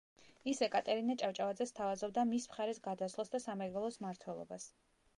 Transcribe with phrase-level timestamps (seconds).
[0.51, 4.73] ის ეკატერინე ჭავჭავაძეს სთავაზობდა მის მხარეს გადასვლას და სამეგრელოს მმართველობას.